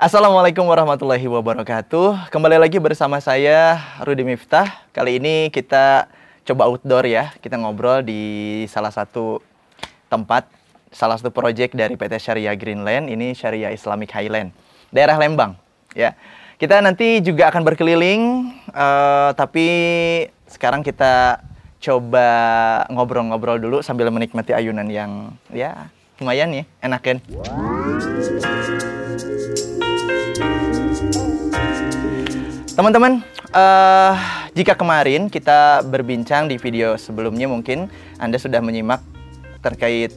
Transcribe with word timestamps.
Assalamualaikum 0.00 0.64
warahmatullahi 0.64 1.28
wabarakatuh. 1.28 2.32
Kembali 2.32 2.56
lagi 2.56 2.80
bersama 2.80 3.20
saya 3.20 3.76
Rudi 4.00 4.24
Miftah. 4.24 4.88
Kali 4.96 5.20
ini 5.20 5.52
kita 5.52 6.08
coba 6.48 6.72
outdoor 6.72 7.04
ya. 7.04 7.36
Kita 7.36 7.60
ngobrol 7.60 8.00
di 8.00 8.64
salah 8.72 8.88
satu 8.88 9.44
tempat, 10.08 10.48
salah 10.88 11.20
satu 11.20 11.28
proyek 11.28 11.76
dari 11.76 12.00
PT 12.00 12.16
Syariah 12.16 12.56
Greenland. 12.56 13.12
Ini 13.12 13.36
Syariah 13.36 13.76
Islamic 13.76 14.08
Highland, 14.16 14.56
daerah 14.88 15.20
Lembang. 15.20 15.60
Ya, 15.92 16.16
kita 16.56 16.80
nanti 16.80 17.20
juga 17.20 17.52
akan 17.52 17.60
berkeliling, 17.60 18.56
uh, 18.72 19.36
tapi 19.36 19.68
sekarang 20.48 20.80
kita 20.80 21.44
coba 21.76 22.28
ngobrol-ngobrol 22.88 23.60
dulu 23.60 23.84
sambil 23.84 24.08
menikmati 24.08 24.56
ayunan 24.56 24.88
yang 24.88 25.36
ya 25.52 25.92
lumayan 26.16 26.56
ya, 26.56 26.64
enakan. 26.80 27.20
Teman-teman, 32.70 33.18
uh, 33.50 34.14
jika 34.54 34.78
kemarin 34.78 35.26
kita 35.26 35.82
berbincang 35.82 36.46
di 36.46 36.54
video 36.54 36.94
sebelumnya 36.94 37.50
mungkin 37.50 37.90
Anda 38.22 38.38
sudah 38.38 38.62
menyimak 38.62 39.02
terkait 39.58 40.14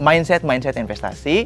mindset-mindset 0.00 0.80
investasi. 0.80 1.44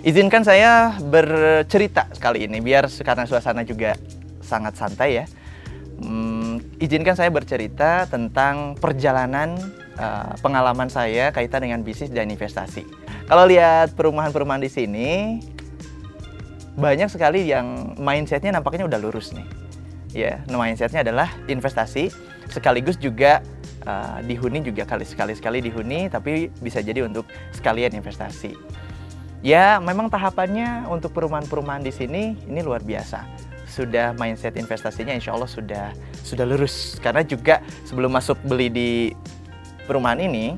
Izinkan 0.00 0.48
saya 0.48 0.96
bercerita 0.96 2.08
kali 2.16 2.48
ini 2.48 2.64
biar 2.64 2.88
karena 3.04 3.28
suasana 3.28 3.68
juga 3.68 4.00
sangat 4.40 4.80
santai 4.80 5.20
ya. 5.20 5.24
Hmm, 6.00 6.64
izinkan 6.80 7.12
saya 7.12 7.28
bercerita 7.28 8.08
tentang 8.08 8.80
perjalanan 8.80 9.60
uh, 10.00 10.40
pengalaman 10.40 10.88
saya 10.88 11.36
kaitan 11.36 11.68
dengan 11.68 11.84
bisnis 11.84 12.08
dan 12.08 12.32
investasi. 12.32 12.86
Kalau 13.28 13.44
lihat 13.44 13.92
perumahan-perumahan 13.92 14.64
di 14.64 14.70
sini, 14.72 15.08
banyak 16.78 17.10
sekali 17.10 17.50
yang 17.50 17.98
mindsetnya 17.98 18.54
nampaknya 18.54 18.86
udah 18.86 18.98
lurus 19.02 19.34
nih. 19.34 19.44
Ya, 20.14 20.40
mindsetnya 20.48 21.04
adalah 21.04 21.28
investasi, 21.50 22.08
sekaligus 22.48 22.96
juga 22.96 23.44
uh, 23.84 24.24
dihuni 24.24 24.64
juga 24.64 24.88
kali 24.88 25.04
sekali 25.04 25.36
sekali 25.36 25.58
dihuni, 25.60 26.08
tapi 26.08 26.48
bisa 26.62 26.80
jadi 26.80 27.04
untuk 27.04 27.28
sekalian 27.52 27.92
investasi. 27.98 28.56
Ya, 29.44 29.78
memang 29.82 30.08
tahapannya 30.08 30.88
untuk 30.88 31.14
perumahan-perumahan 31.14 31.84
di 31.84 31.92
sini 31.92 32.34
ini 32.46 32.60
luar 32.64 32.80
biasa. 32.80 33.26
Sudah 33.68 34.16
mindset 34.16 34.56
investasinya 34.56 35.12
insya 35.12 35.36
Allah 35.36 35.50
sudah 35.50 35.92
sudah 36.24 36.46
lurus. 36.48 36.96
Karena 36.98 37.20
juga 37.22 37.60
sebelum 37.84 38.14
masuk 38.14 38.40
beli 38.48 38.72
di 38.72 38.90
perumahan 39.84 40.24
ini, 40.24 40.56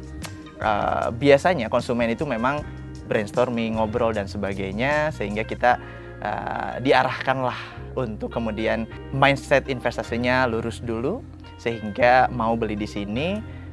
uh, 0.62 1.10
biasanya 1.10 1.66
konsumen 1.68 2.12
itu 2.12 2.22
memang 2.22 2.62
brainstorming, 3.10 3.76
ngobrol 3.76 4.14
dan 4.14 4.30
sebagainya, 4.30 5.10
sehingga 5.10 5.42
kita 5.42 5.82
uh, 6.22 6.80
diarahkanlah 6.80 7.56
untuk 7.98 8.30
kemudian 8.30 8.86
mindset 9.10 9.66
investasinya 9.66 10.46
lurus 10.46 10.80
dulu 10.80 11.24
sehingga 11.60 12.30
mau 12.32 12.56
beli 12.56 12.78
di 12.78 12.88
sini 12.88 13.28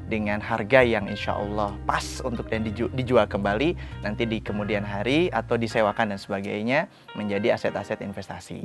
dengan 0.07 0.39
harga 0.39 0.81
yang 0.81 1.05
insya 1.11 1.35
Allah 1.35 1.75
pas 1.83 2.23
untuk 2.23 2.47
dan 2.47 2.63
dijual 2.71 3.27
kembali 3.27 3.75
nanti 4.01 4.23
di 4.23 4.39
kemudian 4.39 4.87
hari 4.87 5.27
atau 5.29 5.59
disewakan 5.59 6.15
dan 6.15 6.19
sebagainya 6.19 6.87
menjadi 7.13 7.59
aset-aset 7.59 7.99
investasi. 7.99 8.63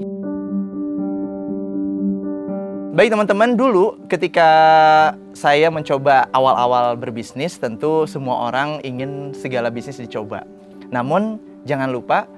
Baik 2.92 3.08
teman-teman, 3.08 3.56
dulu 3.56 4.04
ketika 4.04 4.48
saya 5.32 5.72
mencoba 5.72 6.28
awal-awal 6.28 6.92
berbisnis, 6.92 7.56
tentu 7.56 8.04
semua 8.04 8.52
orang 8.52 8.84
ingin 8.84 9.32
segala 9.32 9.72
bisnis 9.72 9.96
dicoba. 9.96 10.44
Namun 10.92 11.40
jangan 11.64 11.88
lupa 11.88 12.28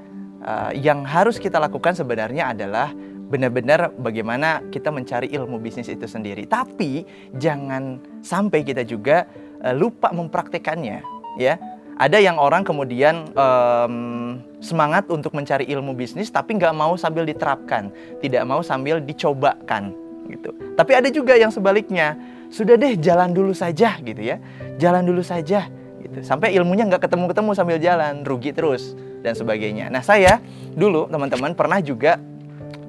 uh, 0.45 0.70
yang 0.77 1.03
harus 1.03 1.41
kita 1.41 1.56
lakukan 1.59 1.97
sebenarnya 1.97 2.53
adalah 2.53 2.92
benar-benar 3.25 3.91
bagaimana 3.97 4.61
kita 4.69 4.92
mencari 4.92 5.33
ilmu 5.33 5.59
bisnis 5.59 5.89
itu 5.89 6.05
sendiri. 6.05 6.45
Tapi 6.45 7.03
jangan 7.41 7.98
sampai 8.20 8.62
kita 8.62 8.85
juga 8.85 9.24
uh, 9.64 9.74
lupa 9.74 10.13
mempraktekannya, 10.13 11.01
ya. 11.41 11.57
Ada 11.95 12.18
yang 12.18 12.42
orang 12.42 12.67
kemudian 12.67 13.30
um, 13.39 14.42
semangat 14.58 15.07
untuk 15.14 15.30
mencari 15.30 15.63
ilmu 15.70 15.95
bisnis, 15.95 16.27
tapi 16.27 16.58
nggak 16.58 16.74
mau 16.74 16.98
sambil 16.98 17.23
diterapkan, 17.23 17.95
tidak 18.18 18.42
mau 18.51 18.67
sambil 18.67 18.98
dicobakan, 18.98 19.95
gitu. 20.27 20.51
Tapi 20.74 20.91
ada 20.91 21.07
juga 21.14 21.39
yang 21.39 21.55
sebaliknya, 21.55 22.18
sudah 22.51 22.74
deh 22.74 22.98
jalan 22.98 23.30
dulu 23.30 23.55
saja, 23.55 23.95
gitu 24.02 24.18
ya, 24.27 24.42
jalan 24.74 25.07
dulu 25.07 25.23
saja, 25.23 25.70
gitu. 26.02 26.18
Sampai 26.27 26.51
ilmunya 26.58 26.83
nggak 26.83 27.07
ketemu-ketemu 27.07 27.51
sambil 27.55 27.79
jalan, 27.79 28.27
rugi 28.27 28.51
terus 28.51 28.98
dan 29.24 29.33
sebagainya. 29.33 29.89
Nah, 29.89 30.05
saya 30.05 30.36
dulu 30.77 31.08
teman-teman 31.08 31.57
pernah 31.57 31.80
juga 31.80 32.20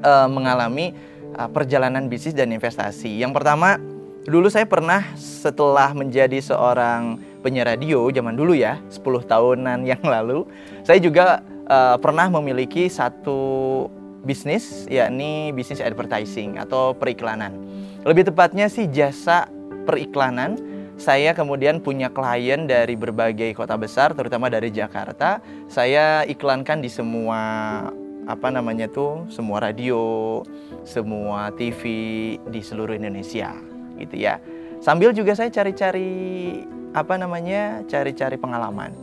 uh, 0.04 0.28
mengalami 0.28 0.92
uh, 1.40 1.48
perjalanan 1.48 2.12
bisnis 2.12 2.36
dan 2.36 2.52
investasi. 2.52 3.24
Yang 3.24 3.40
pertama, 3.40 3.80
dulu 4.28 4.52
saya 4.52 4.68
pernah 4.68 5.16
setelah 5.16 5.96
menjadi 5.96 6.44
seorang 6.44 7.24
penyiar 7.40 7.72
radio 7.72 8.12
zaman 8.12 8.36
dulu 8.36 8.52
ya, 8.52 8.84
10 8.92 9.00
tahunan 9.32 9.88
yang 9.88 10.04
lalu, 10.20 10.44
saya 10.84 11.00
juga 11.00 11.40
uh, 11.72 11.96
pernah 11.96 12.28
memiliki 12.28 12.92
satu 12.92 13.88
bisnis 14.26 14.90
yakni 14.90 15.54
bisnis 15.54 15.80
advertising 15.80 16.58
atau 16.60 16.98
periklanan. 16.98 17.54
Lebih 18.04 18.34
tepatnya 18.34 18.68
sih 18.68 18.90
jasa 18.90 19.46
periklanan 19.86 20.58
saya 20.96 21.36
kemudian 21.36 21.84
punya 21.84 22.08
klien 22.08 22.72
dari 22.72 22.96
berbagai 22.96 23.52
kota 23.52 23.76
besar, 23.76 24.16
terutama 24.16 24.48
dari 24.48 24.72
Jakarta. 24.72 25.44
Saya 25.68 26.24
iklankan 26.24 26.80
di 26.80 26.88
semua 26.88 27.40
apa 28.26 28.48
namanya 28.48 28.88
tuh, 28.88 29.28
semua 29.28 29.60
radio, 29.60 30.40
semua 30.88 31.52
TV 31.54 31.84
di 32.48 32.62
seluruh 32.64 32.96
Indonesia, 32.96 33.52
gitu 34.00 34.16
ya. 34.16 34.40
Sambil 34.80 35.12
juga 35.12 35.36
saya 35.36 35.52
cari-cari 35.52 36.64
apa 36.96 37.20
namanya, 37.20 37.84
cari-cari 37.92 38.40
pengalaman. 38.40 38.96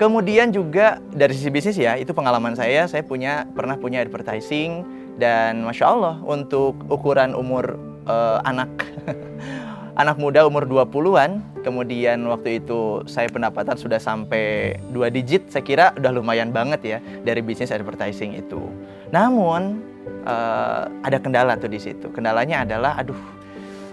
Kemudian 0.00 0.48
juga 0.48 0.96
dari 1.12 1.36
sisi 1.36 1.52
bisnis 1.52 1.76
ya, 1.76 2.00
itu 2.00 2.16
pengalaman 2.16 2.56
saya, 2.56 2.88
saya 2.88 3.04
punya 3.04 3.44
pernah 3.52 3.76
punya 3.76 4.00
advertising 4.00 4.80
dan 5.20 5.60
masya 5.60 5.92
Allah 5.92 6.16
untuk 6.24 6.72
ukuran 6.88 7.36
umur 7.36 7.76
uh, 8.08 8.40
anak 8.48 8.72
anak 9.96 10.16
muda 10.20 10.46
umur 10.46 10.66
20-an, 10.66 11.62
kemudian 11.62 12.22
waktu 12.30 12.62
itu 12.62 13.02
saya 13.10 13.26
pendapatan 13.30 13.74
sudah 13.74 13.98
sampai 13.98 14.76
dua 14.94 15.10
digit, 15.10 15.50
saya 15.50 15.64
kira 15.64 15.86
udah 15.98 16.10
lumayan 16.14 16.54
banget 16.54 16.80
ya 16.82 16.98
dari 17.22 17.42
bisnis 17.42 17.74
advertising 17.74 18.38
itu. 18.38 18.60
Namun 19.10 19.82
uh, 20.26 20.86
ada 21.02 21.18
kendala 21.18 21.58
tuh 21.58 21.70
di 21.70 21.80
situ. 21.82 22.10
Kendalanya 22.14 22.62
adalah, 22.62 22.98
aduh, 23.00 23.18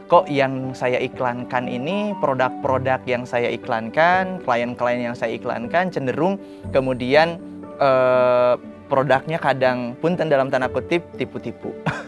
kok 0.08 0.26
yang 0.32 0.72
saya 0.72 1.02
iklankan 1.04 1.68
ini 1.68 2.16
produk-produk 2.24 3.04
yang 3.04 3.28
saya 3.28 3.52
iklankan, 3.52 4.40
klien-klien 4.44 5.12
yang 5.12 5.16
saya 5.16 5.36
iklankan 5.36 5.92
cenderung 5.92 6.40
kemudian 6.72 7.42
uh, 7.82 8.56
produknya 8.88 9.36
kadang 9.36 10.00
punten 10.00 10.32
dalam 10.32 10.48
tanda 10.48 10.72
kutip 10.72 11.04
tipu-tipu. 11.20 11.76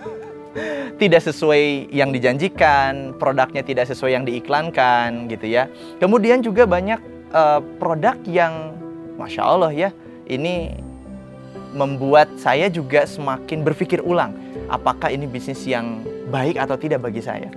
tidak 0.99 1.23
sesuai 1.23 1.87
yang 1.89 2.11
dijanjikan, 2.11 3.15
produknya 3.15 3.63
tidak 3.63 3.87
sesuai 3.87 4.19
yang 4.19 4.27
diiklankan 4.27 5.31
gitu 5.31 5.47
ya. 5.47 5.71
Kemudian 5.97 6.43
juga 6.43 6.67
banyak 6.67 6.99
uh, 7.31 7.63
produk 7.79 8.19
yang 8.27 8.75
masya 9.15 9.41
Allah 9.41 9.71
ya, 9.71 9.89
ini 10.27 10.75
membuat 11.71 12.35
saya 12.35 12.67
juga 12.67 13.07
semakin 13.07 13.63
berpikir 13.63 14.03
ulang, 14.03 14.35
apakah 14.67 15.07
ini 15.07 15.25
bisnis 15.25 15.63
yang 15.63 16.03
baik 16.27 16.59
atau 16.59 16.75
tidak 16.75 16.99
bagi 16.99 17.23
saya. 17.23 17.47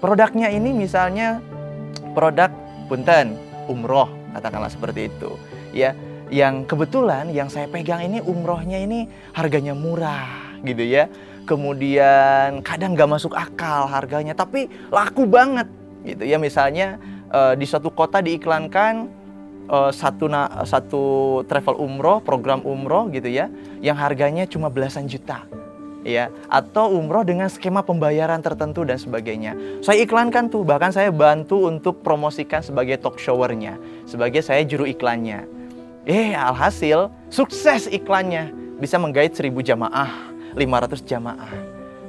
Produknya 0.00 0.48
ini 0.48 0.72
misalnya 0.72 1.44
produk 2.16 2.48
punten 2.88 3.36
umroh 3.66 4.08
katakanlah 4.32 4.70
seperti 4.70 5.10
itu 5.10 5.34
ya 5.74 5.92
yang 6.32 6.66
kebetulan 6.66 7.30
yang 7.30 7.46
saya 7.50 7.70
pegang 7.70 8.02
ini 8.02 8.18
umrohnya 8.22 8.80
ini 8.82 9.06
harganya 9.34 9.74
murah 9.74 10.58
gitu 10.62 10.82
ya 10.82 11.06
kemudian 11.46 12.60
kadang 12.66 12.98
nggak 12.98 13.06
masuk 13.06 13.32
akal 13.38 13.86
harganya 13.86 14.34
tapi 14.34 14.66
laku 14.90 15.24
banget 15.24 15.70
gitu 16.02 16.26
ya. 16.26 16.36
Misalnya 16.36 16.98
uh, 17.30 17.54
di 17.54 17.64
suatu 17.64 17.94
kota 17.94 18.18
diiklankan 18.18 19.06
uh, 19.70 19.94
satu 19.94 20.26
na 20.26 20.66
satu 20.66 21.40
travel 21.46 21.78
umroh 21.78 22.18
program 22.18 22.60
umroh 22.66 23.06
gitu 23.14 23.30
ya 23.30 23.46
yang 23.78 23.94
harganya 23.94 24.44
cuma 24.44 24.66
belasan 24.66 25.06
juta 25.06 25.46
ya. 26.02 26.28
Atau 26.50 26.98
umroh 26.98 27.22
dengan 27.22 27.46
skema 27.46 27.86
pembayaran 27.86 28.42
tertentu 28.42 28.82
dan 28.82 28.98
sebagainya. 28.98 29.54
Saya 29.86 30.02
iklankan 30.02 30.50
tuh 30.50 30.66
bahkan 30.66 30.90
saya 30.90 31.14
bantu 31.14 31.70
untuk 31.70 32.02
promosikan 32.02 32.60
sebagai 32.60 32.98
talk 32.98 33.22
showernya 33.22 33.78
sebagai 34.04 34.42
saya 34.42 34.66
juru 34.66 34.84
iklannya. 34.84 35.46
Eh 36.06 36.34
alhasil 36.34 37.10
sukses 37.30 37.90
iklannya 37.90 38.54
bisa 38.78 39.00
menggait 39.00 39.34
seribu 39.34 39.58
jamaah 39.64 40.35
500 40.56 41.04
jamaah. 41.04 41.52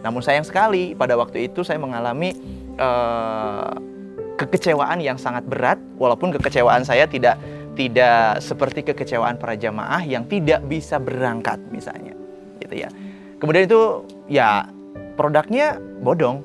Namun 0.02 0.24
sayang 0.24 0.48
sekali 0.48 0.96
pada 0.96 1.20
waktu 1.20 1.52
itu 1.52 1.68
saya 1.68 1.78
mengalami 1.78 2.32
uh, 2.80 3.76
kekecewaan 4.40 5.04
yang 5.04 5.20
sangat 5.20 5.44
berat. 5.44 5.78
Walaupun 6.00 6.32
kekecewaan 6.40 6.88
saya 6.88 7.06
tidak 7.06 7.36
tidak 7.78 8.42
seperti 8.42 8.82
kekecewaan 8.82 9.38
para 9.38 9.54
jamaah 9.54 10.02
yang 10.02 10.26
tidak 10.26 10.66
bisa 10.66 10.98
berangkat 10.98 11.62
misalnya 11.70 12.18
gitu 12.64 12.88
ya. 12.88 12.90
Kemudian 13.38 13.70
itu 13.70 14.08
ya 14.32 14.66
produknya 15.20 15.78
bodong. 16.02 16.42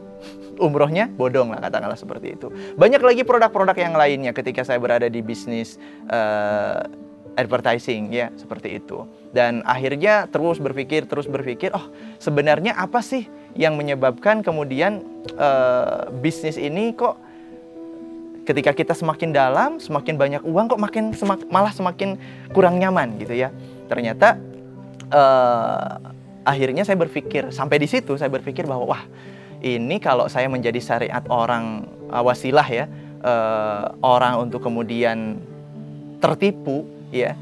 Umrohnya 0.60 1.08
bodong 1.08 1.50
lah 1.50 1.64
katakanlah 1.64 1.96
seperti 1.96 2.37
itu. 2.37 2.52
Banyak 2.76 3.00
lagi 3.00 3.22
produk-produk 3.25 3.75
yang 3.75 3.96
lainnya 3.96 4.31
ketika 4.37 4.62
saya 4.62 4.78
berada 4.78 5.08
di 5.08 5.25
bisnis 5.25 5.81
uh, 6.12 6.84
advertising 7.38 8.12
ya 8.12 8.29
seperti 8.37 8.82
itu 8.82 9.08
dan 9.32 9.64
akhirnya 9.64 10.29
terus 10.29 10.61
berpikir 10.61 11.08
terus 11.08 11.25
berpikir 11.25 11.73
oh 11.73 11.88
sebenarnya 12.20 12.76
apa 12.76 13.00
sih 13.00 13.29
yang 13.56 13.76
menyebabkan 13.76 14.40
kemudian 14.40 15.05
uh, 15.37 16.08
bisnis 16.20 16.56
ini 16.56 16.93
kok 16.96 17.20
ketika 18.43 18.75
kita 18.75 18.94
semakin 18.94 19.31
dalam, 19.31 19.79
semakin 19.79 20.19
banyak 20.19 20.43
uang 20.43 20.67
kok 20.75 20.81
makin 20.82 21.14
semak, 21.14 21.46
malah 21.46 21.70
semakin 21.70 22.19
kurang 22.50 22.82
nyaman 22.82 23.14
gitu 23.23 23.38
ya. 23.38 23.55
Ternyata 23.87 24.35
uh, 25.14 25.94
akhirnya 26.43 26.82
saya 26.82 26.99
berpikir 26.99 27.55
sampai 27.55 27.78
di 27.78 27.87
situ 27.87 28.19
saya 28.19 28.31
berpikir 28.32 28.67
bahwa 28.67 28.96
wah 28.96 29.05
ini 29.62 30.02
kalau 30.02 30.26
saya 30.26 30.50
menjadi 30.50 30.82
syariat 30.82 31.23
orang 31.31 31.87
uh, 32.11 32.23
wasilah 32.25 32.67
ya 32.67 32.90
uh, 33.23 33.94
orang 34.02 34.43
untuk 34.50 34.58
kemudian 34.64 35.38
tertipu 36.19 36.82
ya 37.14 37.37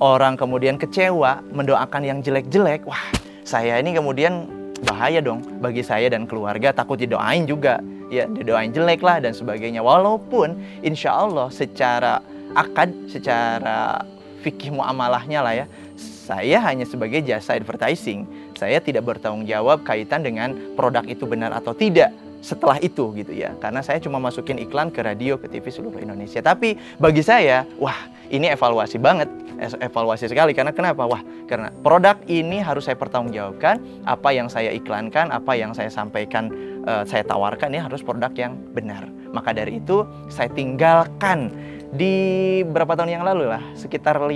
orang 0.00 0.34
kemudian 0.34 0.80
kecewa 0.80 1.44
mendoakan 1.52 2.02
yang 2.02 2.18
jelek-jelek 2.24 2.88
wah 2.88 3.04
saya 3.44 3.78
ini 3.78 3.92
kemudian 3.94 4.48
bahaya 4.82 5.22
dong 5.22 5.44
bagi 5.62 5.86
saya 5.86 6.10
dan 6.10 6.26
keluarga 6.26 6.74
takut 6.74 6.98
didoain 6.98 7.46
juga 7.46 7.78
ya 8.12 8.28
didoain 8.28 8.68
jelek 8.76 9.00
lah 9.00 9.24
dan 9.24 9.32
sebagainya. 9.32 9.80
Walaupun 9.80 10.60
insya 10.84 11.16
Allah 11.16 11.48
secara 11.48 12.20
akad, 12.52 12.92
secara 13.08 14.04
fikih 14.44 14.76
muamalahnya 14.76 15.40
lah 15.40 15.54
ya, 15.64 15.66
saya 15.96 16.60
hanya 16.68 16.84
sebagai 16.84 17.24
jasa 17.24 17.56
advertising. 17.56 18.28
Saya 18.60 18.78
tidak 18.84 19.08
bertanggung 19.08 19.48
jawab 19.48 19.82
kaitan 19.82 20.20
dengan 20.22 20.54
produk 20.76 21.02
itu 21.08 21.24
benar 21.24 21.56
atau 21.56 21.72
tidak 21.72 22.12
setelah 22.44 22.76
itu 22.84 23.10
gitu 23.16 23.32
ya. 23.32 23.56
Karena 23.58 23.80
saya 23.80 23.98
cuma 23.98 24.20
masukin 24.20 24.60
iklan 24.60 24.92
ke 24.92 25.00
radio, 25.00 25.40
ke 25.40 25.48
TV 25.48 25.72
seluruh 25.72 25.98
Indonesia. 25.98 26.44
Tapi 26.44 26.76
bagi 27.00 27.24
saya, 27.24 27.64
wah 27.80 28.11
ini 28.32 28.48
evaluasi 28.48 28.96
banget 28.96 29.28
evaluasi 29.62 30.26
sekali 30.26 30.56
karena 30.56 30.74
kenapa? 30.74 31.06
Wah, 31.06 31.22
karena 31.46 31.70
produk 31.70 32.18
ini 32.26 32.58
harus 32.58 32.88
saya 32.88 32.98
pertanggungjawabkan 32.98 33.78
apa 34.08 34.28
yang 34.34 34.50
saya 34.50 34.74
iklankan, 34.74 35.30
apa 35.30 35.52
yang 35.54 35.70
saya 35.76 35.92
sampaikan, 35.92 36.50
uh, 36.88 37.06
saya 37.06 37.22
tawarkan 37.22 37.70
ini 37.70 37.80
harus 37.84 38.02
produk 38.02 38.32
yang 38.34 38.58
benar. 38.74 39.06
Maka 39.30 39.54
dari 39.54 39.78
itu 39.78 40.02
saya 40.26 40.50
tinggalkan 40.50 41.52
di 41.92 42.64
berapa 42.64 42.96
tahun 42.96 43.20
yang 43.20 43.24
lalu 43.24 43.52
lah, 43.52 43.62
sekitar 43.76 44.16
5-6 44.16 44.32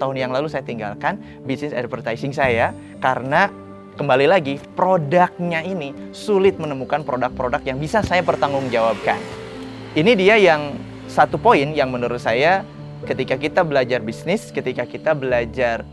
tahun 0.00 0.16
yang 0.16 0.30
lalu 0.30 0.46
saya 0.46 0.62
tinggalkan 0.62 1.18
bisnis 1.42 1.74
advertising 1.74 2.30
saya 2.30 2.70
karena 3.02 3.50
kembali 3.98 4.30
lagi 4.30 4.62
produknya 4.78 5.66
ini 5.66 5.90
sulit 6.14 6.56
menemukan 6.62 7.02
produk-produk 7.02 7.60
yang 7.66 7.82
bisa 7.82 8.00
saya 8.06 8.22
pertanggungjawabkan. 8.22 9.18
Ini 9.98 10.12
dia 10.14 10.36
yang 10.38 10.78
satu 11.10 11.40
poin 11.40 11.72
yang 11.72 11.88
menurut 11.88 12.20
saya 12.20 12.62
ketika 13.04 13.36
kita 13.36 13.60
belajar 13.66 14.00
bisnis, 14.00 14.48
ketika 14.48 14.88
kita 14.88 15.12
belajar 15.12 15.84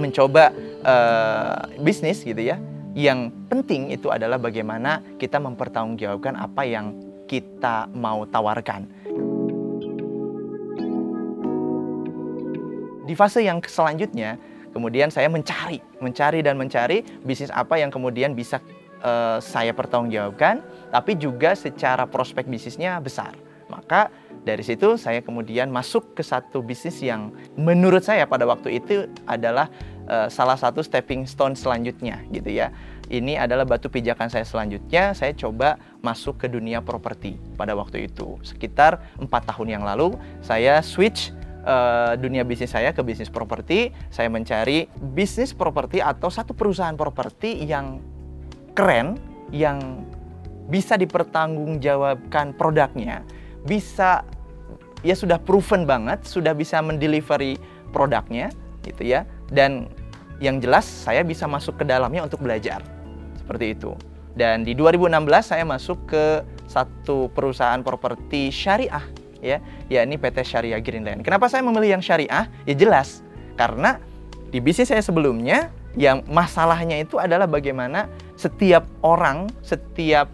mencoba 0.00 0.50
uh, 0.82 1.70
bisnis 1.78 2.26
gitu 2.26 2.40
ya, 2.40 2.58
yang 2.98 3.30
penting 3.46 3.94
itu 3.94 4.10
adalah 4.10 4.40
bagaimana 4.40 4.98
kita 5.20 5.38
mempertanggungjawabkan 5.38 6.34
apa 6.34 6.62
yang 6.66 6.96
kita 7.30 7.86
mau 7.94 8.26
tawarkan. 8.26 8.90
Di 13.06 13.14
fase 13.18 13.42
yang 13.42 13.62
selanjutnya, 13.62 14.38
kemudian 14.74 15.10
saya 15.10 15.26
mencari, 15.30 15.78
mencari 15.98 16.42
dan 16.42 16.58
mencari 16.58 17.02
bisnis 17.22 17.50
apa 17.50 17.78
yang 17.78 17.90
kemudian 17.90 18.34
bisa 18.34 18.62
uh, 19.02 19.38
saya 19.42 19.74
pertanggungjawabkan, 19.74 20.62
tapi 20.90 21.18
juga 21.18 21.54
secara 21.54 22.06
prospek 22.06 22.46
bisnisnya 22.46 22.98
besar. 22.98 23.34
Maka 23.70 24.10
dari 24.40 24.64
situ 24.64 24.96
saya 24.96 25.20
kemudian 25.20 25.68
masuk 25.68 26.16
ke 26.16 26.24
satu 26.24 26.64
bisnis 26.64 26.96
yang 27.04 27.28
menurut 27.60 28.00
saya 28.00 28.24
pada 28.24 28.48
waktu 28.48 28.80
itu 28.80 29.04
adalah 29.28 29.68
uh, 30.08 30.32
salah 30.32 30.56
satu 30.56 30.80
stepping 30.80 31.28
stone 31.28 31.52
selanjutnya 31.52 32.24
gitu 32.32 32.48
ya. 32.48 32.72
Ini 33.10 33.42
adalah 33.42 33.66
batu 33.66 33.90
pijakan 33.90 34.30
saya 34.30 34.46
selanjutnya. 34.46 35.12
Saya 35.18 35.34
coba 35.34 35.76
masuk 35.98 36.40
ke 36.40 36.46
dunia 36.46 36.78
properti 36.78 37.36
pada 37.58 37.74
waktu 37.74 38.06
itu. 38.06 38.38
Sekitar 38.46 39.02
empat 39.18 39.50
tahun 39.50 39.76
yang 39.76 39.84
lalu 39.84 40.14
saya 40.40 40.78
switch 40.80 41.34
uh, 41.66 42.14
dunia 42.16 42.46
bisnis 42.46 42.72
saya 42.72 42.94
ke 42.94 43.02
bisnis 43.02 43.28
properti. 43.28 43.92
Saya 44.08 44.30
mencari 44.32 44.88
bisnis 45.12 45.52
properti 45.52 46.00
atau 46.00 46.30
satu 46.32 46.54
perusahaan 46.54 46.94
properti 46.96 47.66
yang 47.66 47.98
keren, 48.78 49.18
yang 49.50 50.06
bisa 50.70 50.94
dipertanggungjawabkan 50.94 52.54
produknya 52.54 53.26
bisa 53.64 54.24
ya 55.00 55.16
sudah 55.16 55.40
proven 55.40 55.88
banget, 55.88 56.24
sudah 56.28 56.52
bisa 56.52 56.80
mendelivery 56.84 57.56
produknya 57.90 58.52
gitu 58.84 59.04
ya. 59.04 59.24
Dan 59.50 59.90
yang 60.40 60.60
jelas 60.60 60.88
saya 60.88 61.20
bisa 61.20 61.44
masuk 61.44 61.80
ke 61.80 61.84
dalamnya 61.84 62.24
untuk 62.24 62.40
belajar. 62.40 62.80
Seperti 63.36 63.76
itu. 63.76 63.92
Dan 64.30 64.62
di 64.62 64.78
2016 64.78 65.10
saya 65.42 65.64
masuk 65.66 66.06
ke 66.06 66.46
satu 66.70 67.26
perusahaan 67.34 67.82
properti 67.82 68.54
syariah 68.54 69.02
ya, 69.42 69.58
yakni 69.90 70.16
PT 70.20 70.46
Syariah 70.46 70.78
Greenland. 70.78 71.26
Kenapa 71.26 71.50
saya 71.50 71.66
memilih 71.66 71.98
yang 71.98 72.04
syariah? 72.04 72.46
Ya 72.68 72.74
jelas, 72.78 73.26
karena 73.58 73.98
di 74.54 74.62
bisnis 74.62 74.92
saya 74.92 75.02
sebelumnya 75.02 75.74
yang 75.98 76.22
masalahnya 76.30 77.02
itu 77.02 77.18
adalah 77.18 77.50
bagaimana 77.50 78.06
setiap 78.38 78.86
orang, 79.02 79.50
setiap 79.66 80.30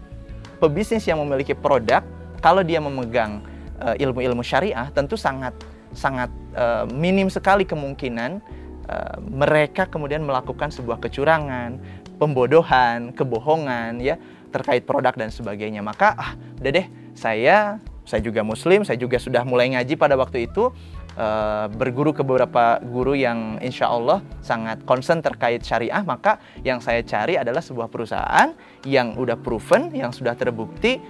pebisnis 0.61 1.09
yang 1.09 1.17
memiliki 1.25 1.57
produk 1.57 2.05
kalau 2.39 2.61
dia 2.61 2.81
memegang 2.81 3.43
uh, 3.81 3.95
ilmu-ilmu 3.97 4.41
syariah 4.45 4.89
tentu 4.93 5.17
sangat 5.17 5.53
sangat 5.95 6.29
uh, 6.53 6.85
minim 6.91 7.31
sekali 7.31 7.63
kemungkinan 7.65 8.41
uh, 8.85 9.17
mereka 9.23 9.89
kemudian 9.89 10.21
melakukan 10.21 10.69
sebuah 10.69 11.01
kecurangan, 11.01 11.79
pembodohan, 12.21 13.15
kebohongan 13.15 14.01
ya 14.03 14.15
terkait 14.51 14.87
produk 14.87 15.13
dan 15.15 15.29
sebagainya. 15.33 15.81
Maka 15.81 16.13
ah 16.15 16.31
udah 16.59 16.71
deh 16.71 16.87
saya 17.17 17.81
saya 18.07 18.23
juga 18.23 18.39
muslim, 18.39 18.87
saya 18.87 18.95
juga 18.95 19.19
sudah 19.19 19.43
mulai 19.43 19.75
ngaji 19.75 19.99
pada 19.99 20.15
waktu 20.15 20.47
itu 20.47 20.71
uh, 21.19 21.67
berguru 21.67 22.15
ke 22.15 22.23
beberapa 22.23 22.79
guru 22.79 23.11
yang 23.19 23.59
insya 23.59 23.91
Allah 23.91 24.23
sangat 24.39 24.87
concern 24.87 25.19
terkait 25.19 25.59
syariah, 25.59 25.99
maka 26.07 26.39
yang 26.63 26.79
saya 26.79 27.03
cari 27.03 27.35
adalah 27.35 27.59
sebuah 27.59 27.91
perusahaan 27.91 28.55
yang 28.87 29.19
udah 29.19 29.35
proven, 29.35 29.91
yang 29.91 30.15
sudah 30.15 30.39
terbukti 30.39 31.03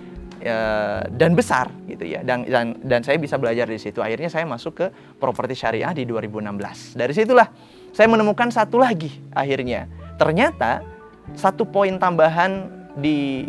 Ya, 0.47 1.03
dan 1.11 1.35
besar 1.35 1.67
gitu 1.91 2.07
ya. 2.07 2.23
Dan, 2.23 2.47
dan 2.47 2.79
dan 2.79 3.03
saya 3.03 3.19
bisa 3.19 3.35
belajar 3.35 3.67
di 3.67 3.75
situ. 3.75 3.99
Akhirnya 3.99 4.31
saya 4.31 4.47
masuk 4.47 4.79
ke 4.79 4.87
properti 5.19 5.59
syariah 5.59 5.91
di 5.91 6.07
2016 6.07 6.95
dari 6.95 7.11
situlah 7.11 7.51
saya 7.91 8.07
menemukan 8.07 8.47
satu 8.47 8.79
lagi 8.79 9.11
akhirnya. 9.35 9.91
Ternyata 10.15 10.87
satu 11.35 11.67
poin 11.67 11.99
tambahan 11.99 12.71
di 12.95 13.43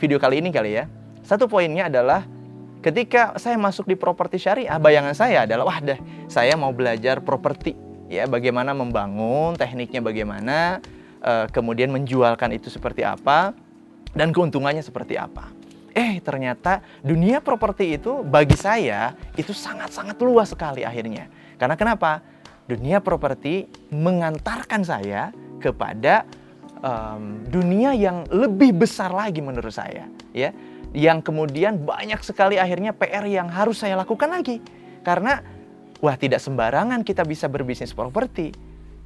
video 0.00 0.16
kali 0.16 0.40
ini 0.40 0.48
kali 0.48 0.80
ya. 0.80 0.88
Satu 1.20 1.44
poinnya 1.52 1.92
adalah 1.92 2.24
ketika 2.80 3.36
saya 3.36 3.60
masuk 3.60 3.84
di 3.84 4.00
properti 4.00 4.40
syariah 4.40 4.80
bayangan 4.80 5.12
saya 5.12 5.44
adalah 5.44 5.68
wah 5.68 5.84
deh 5.84 6.00
saya 6.32 6.56
mau 6.56 6.72
belajar 6.72 7.20
properti 7.20 7.76
ya. 8.08 8.24
Bagaimana 8.24 8.72
membangun 8.72 9.52
tekniknya 9.52 10.00
bagaimana 10.00 10.80
uh, 11.20 11.44
kemudian 11.52 11.92
menjualkan 11.92 12.56
itu 12.56 12.72
seperti 12.72 13.04
apa 13.04 13.52
dan 14.16 14.32
keuntungannya 14.32 14.80
seperti 14.80 15.20
apa 15.20 15.57
Eh, 15.98 16.22
ternyata 16.22 16.78
dunia 17.02 17.42
properti 17.42 17.98
itu 17.98 18.22
bagi 18.22 18.54
saya 18.54 19.18
itu 19.34 19.50
sangat-sangat 19.50 20.14
luas 20.22 20.54
sekali 20.54 20.86
akhirnya. 20.86 21.26
Karena 21.58 21.74
kenapa? 21.74 22.22
Dunia 22.70 23.02
properti 23.02 23.66
mengantarkan 23.90 24.86
saya 24.86 25.34
kepada 25.58 26.22
um, 26.78 27.42
dunia 27.50 27.98
yang 27.98 28.22
lebih 28.30 28.78
besar 28.78 29.10
lagi 29.10 29.42
menurut 29.42 29.74
saya, 29.74 30.06
ya. 30.30 30.54
Yang 30.94 31.34
kemudian 31.34 31.82
banyak 31.82 32.22
sekali 32.22 32.62
akhirnya 32.62 32.94
PR 32.94 33.26
yang 33.26 33.50
harus 33.50 33.82
saya 33.82 33.98
lakukan 33.98 34.30
lagi. 34.30 34.62
Karena 35.02 35.42
wah 35.98 36.14
tidak 36.14 36.38
sembarangan 36.38 37.02
kita 37.02 37.26
bisa 37.26 37.50
berbisnis 37.50 37.90
properti. 37.90 38.54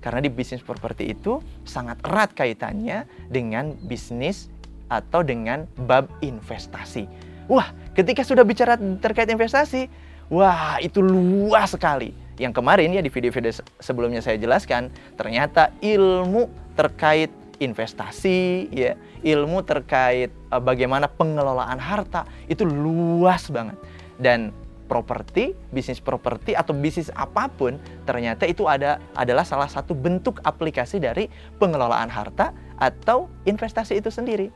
Karena 0.03 0.21
di 0.21 0.29
bisnis 0.29 0.61
properti 0.61 1.09
itu 1.09 1.41
sangat 1.65 2.05
erat 2.05 2.37
kaitannya 2.37 3.09
dengan 3.33 3.79
bisnis 3.81 4.52
atau 4.93 5.25
dengan 5.25 5.65
bab 5.89 6.13
investasi. 6.21 7.09
Wah, 7.49 7.73
ketika 7.97 8.21
sudah 8.23 8.45
bicara 8.45 8.77
terkait 9.01 9.29
investasi, 9.33 9.89
wah 10.29 10.77
itu 10.79 11.01
luas 11.01 11.73
sekali. 11.73 12.13
Yang 12.37 12.61
kemarin 12.61 12.93
ya 12.93 13.03
di 13.05 13.13
video-video 13.13 13.53
sebelumnya 13.81 14.21
saya 14.21 14.37
jelaskan, 14.37 14.93
ternyata 15.17 15.73
ilmu 15.81 16.49
terkait 16.77 17.33
investasi, 17.61 18.73
ya, 18.73 18.99
ilmu 19.23 19.63
terkait 19.63 20.35
uh, 20.51 20.59
bagaimana 20.59 21.07
pengelolaan 21.07 21.79
harta 21.79 22.27
itu 22.51 22.67
luas 22.67 23.47
banget. 23.53 23.79
Dan 24.19 24.51
properti, 24.91 25.57
bisnis 25.73 26.03
properti 26.03 26.53
atau 26.53 26.77
bisnis 26.77 27.09
apa 27.17 27.49
pun 27.49 27.81
ternyata 28.05 28.45
itu 28.45 28.69
ada 28.69 29.01
adalah 29.17 29.47
salah 29.47 29.71
satu 29.71 29.97
bentuk 29.97 30.43
aplikasi 30.45 31.01
dari 31.01 31.33
pengelolaan 31.57 32.13
harta 32.13 32.53
atau 32.77 33.31
investasi 33.49 34.03
itu 34.03 34.13
sendiri. 34.13 34.53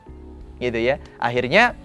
Gitu 0.57 0.77
ya. 0.77 1.01
Akhirnya 1.21 1.77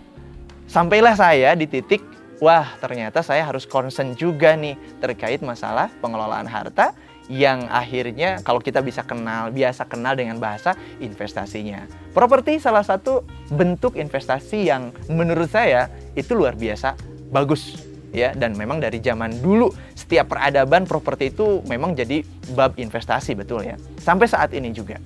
sampailah 0.69 1.17
saya 1.17 1.52
di 1.52 1.69
titik 1.69 2.00
wah 2.43 2.67
ternyata 2.83 3.23
saya 3.23 3.47
harus 3.47 3.69
concern 3.69 4.19
juga 4.19 4.59
nih 4.59 4.75
terkait 4.99 5.38
masalah 5.47 5.93
pengelolaan 6.02 6.50
harta 6.50 6.91
yang 7.31 7.71
akhirnya 7.71 8.43
kalau 8.43 8.59
kita 8.59 8.83
bisa 8.83 9.07
kenal, 9.07 9.55
biasa 9.55 9.87
kenal 9.87 10.19
dengan 10.19 10.43
bahasa 10.43 10.75
investasinya. 10.99 11.87
Properti 12.11 12.59
salah 12.59 12.83
satu 12.83 13.23
bentuk 13.49 13.95
investasi 13.95 14.67
yang 14.67 14.91
menurut 15.07 15.49
saya 15.49 15.87
itu 16.19 16.35
luar 16.35 16.59
biasa 16.59 16.99
bagus 17.31 17.79
ya 18.12 18.37
dan 18.37 18.52
memang 18.52 18.76
dari 18.83 19.00
zaman 19.00 19.41
dulu 19.41 19.73
setiap 19.97 20.37
peradaban 20.37 20.85
properti 20.85 21.33
itu 21.33 21.64
memang 21.64 21.97
jadi 21.97 22.21
bab 22.52 22.76
investasi 22.76 23.33
betul 23.38 23.64
ya. 23.64 23.79
Sampai 24.02 24.29
saat 24.29 24.52
ini 24.52 24.75
juga. 24.75 25.00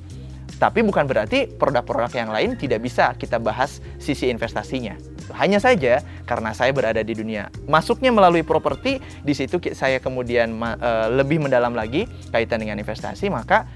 Tapi 0.56 0.80
bukan 0.80 1.04
berarti 1.04 1.52
produk-produk 1.52 2.12
yang 2.16 2.30
lain 2.32 2.56
tidak 2.56 2.80
bisa 2.80 3.12
kita 3.12 3.36
bahas 3.36 3.84
sisi 4.00 4.32
investasinya. 4.32 4.96
Hanya 5.36 5.60
saja 5.60 6.00
karena 6.25 6.56
saya 6.56 6.72
berada 6.72 7.02
di 7.04 7.12
dunia 7.12 7.52
masuknya 7.68 8.08
melalui 8.08 8.46
properti, 8.46 9.02
di 9.20 9.34
situ 9.36 9.60
saya 9.76 10.00
kemudian 10.00 10.56
uh, 10.56 11.12
lebih 11.12 11.44
mendalam 11.44 11.76
lagi 11.76 12.08
kaitan 12.32 12.64
dengan 12.64 12.80
investasi, 12.80 13.28
maka 13.28 13.68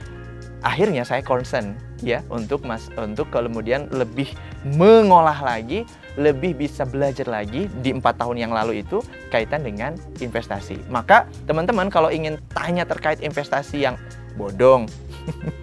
akhirnya 0.65 1.05
saya 1.05 1.21
concern 1.25 1.77
ya 2.01 2.25
untuk 2.33 2.65
mas 2.65 2.89
untuk 2.97 3.29
kemudian 3.29 3.89
lebih 3.93 4.33
mengolah 4.65 5.37
lagi, 5.41 5.85
lebih 6.17 6.57
bisa 6.57 6.89
belajar 6.89 7.29
lagi 7.29 7.69
di 7.85 7.93
empat 7.93 8.17
tahun 8.21 8.41
yang 8.41 8.53
lalu 8.57 8.81
itu 8.81 9.05
kaitan 9.29 9.61
dengan 9.61 9.97
investasi. 10.17 10.81
Maka 10.89 11.29
teman-teman 11.45 11.93
kalau 11.93 12.09
ingin 12.09 12.41
tanya 12.57 12.89
terkait 12.89 13.21
investasi 13.21 13.85
yang 13.85 14.01
bodong 14.39 14.89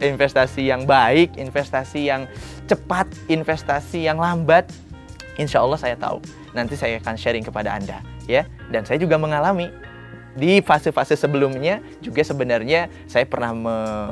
investasi 0.00 0.68
yang 0.68 0.84
baik, 0.84 1.36
investasi 1.36 2.08
yang 2.08 2.26
cepat, 2.66 3.08
investasi 3.26 4.06
yang 4.06 4.20
lambat, 4.20 4.68
insya 5.40 5.62
Allah 5.62 5.78
saya 5.80 5.96
tahu. 5.96 6.20
Nanti 6.52 6.74
saya 6.74 6.98
akan 6.98 7.14
sharing 7.14 7.44
kepada 7.44 7.76
Anda, 7.76 8.00
ya. 8.26 8.48
Dan 8.68 8.84
saya 8.84 8.98
juga 9.00 9.16
mengalami 9.16 9.70
di 10.38 10.62
fase-fase 10.62 11.18
sebelumnya 11.18 11.82
juga 11.98 12.22
sebenarnya 12.22 12.86
saya 13.10 13.26
pernah 13.26 13.50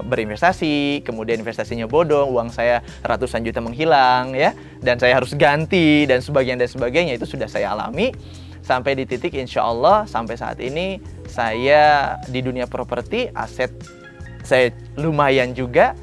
berinvestasi, 0.03 1.07
kemudian 1.07 1.39
investasinya 1.39 1.87
bodong, 1.87 2.35
uang 2.35 2.51
saya 2.51 2.83
ratusan 3.07 3.47
juta 3.47 3.63
menghilang, 3.63 4.35
ya, 4.35 4.51
dan 4.83 4.99
saya 4.99 5.15
harus 5.23 5.39
ganti 5.39 6.03
dan 6.11 6.19
sebagainya 6.19 6.67
dan 6.67 6.71
sebagainya 6.71 7.13
itu 7.15 7.27
sudah 7.31 7.47
saya 7.47 7.71
alami 7.71 8.11
sampai 8.67 8.99
di 8.99 9.07
titik 9.07 9.39
insya 9.39 9.63
Allah 9.63 10.11
sampai 10.11 10.35
saat 10.35 10.59
ini 10.59 10.99
saya 11.31 12.19
di 12.27 12.43
dunia 12.43 12.67
properti 12.67 13.31
aset 13.31 13.71
saya 14.47 14.71
lumayan 14.95 15.51
juga 15.53 15.99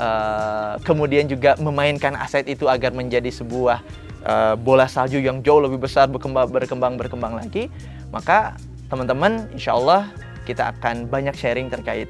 uh, 0.00 0.80
kemudian 0.82 1.28
juga 1.28 1.58
memainkan 1.60 2.16
aset 2.16 2.48
itu 2.48 2.66
agar 2.68 2.96
menjadi 2.96 3.28
sebuah 3.28 3.84
uh, 4.24 4.54
bola 4.56 4.88
salju 4.88 5.20
yang 5.20 5.44
jauh 5.44 5.60
lebih 5.60 5.82
besar 5.82 6.08
berkembang 6.08 6.48
berkembang 6.48 6.94
berkembang 6.96 7.34
lagi. 7.36 7.68
Maka 8.12 8.56
teman-teman 8.88 9.48
insya 9.52 9.76
Allah 9.76 10.08
kita 10.44 10.72
akan 10.76 11.08
banyak 11.08 11.32
sharing 11.36 11.68
terkait 11.68 12.08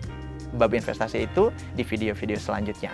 bab 0.57 0.73
investasi 0.73 1.27
itu 1.27 1.49
di 1.75 1.83
video-video 1.83 2.37
selanjutnya. 2.37 2.93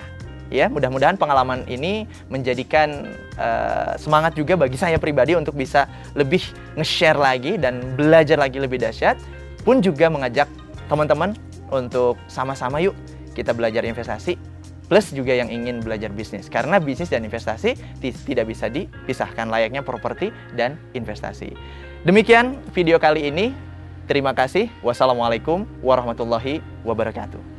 Ya 0.48 0.64
mudah-mudahan 0.72 1.20
pengalaman 1.20 1.68
ini 1.68 2.08
menjadikan 2.32 3.04
uh, 3.36 3.92
semangat 4.00 4.32
juga 4.32 4.56
bagi 4.56 4.80
saya 4.80 4.96
pribadi 4.96 5.36
untuk 5.36 5.52
bisa 5.52 5.84
lebih 6.16 6.40
nge-share 6.72 7.20
lagi 7.20 7.60
dan 7.60 7.84
belajar 8.00 8.40
lagi 8.40 8.56
lebih 8.56 8.80
dahsyat. 8.80 9.20
Pun 9.60 9.84
juga 9.84 10.08
mengajak 10.08 10.48
teman-teman 10.88 11.36
untuk 11.70 12.18
sama-sama 12.26 12.80
yuk 12.82 12.96
kita 13.36 13.54
belajar 13.54 13.86
investasi 13.86 14.38
plus 14.88 15.12
juga 15.12 15.36
yang 15.36 15.52
ingin 15.52 15.84
belajar 15.84 16.08
bisnis 16.10 16.48
karena 16.48 16.80
bisnis 16.80 17.12
dan 17.12 17.22
investasi 17.22 17.76
tidak 18.00 18.48
bisa 18.48 18.72
dipisahkan 18.72 19.46
layaknya 19.46 19.84
properti 19.84 20.32
dan 20.56 20.80
investasi. 20.96 21.52
Demikian 22.08 22.56
video 22.72 22.96
kali 22.96 23.28
ini. 23.28 23.52
Terima 24.08 24.32
kasih. 24.32 24.72
Wassalamualaikum 24.80 25.68
warahmatullahi 25.84 26.64
wabarakatuh. 26.80 27.57